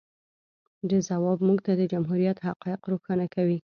د 0.89 0.91
ځواب 1.07 1.37
موږ 1.47 1.59
ته 1.65 1.71
د 1.79 1.81
جمهوریت 1.91 2.37
حقایق 2.47 2.81
روښانه 2.91 3.25
کوي. 3.35 3.57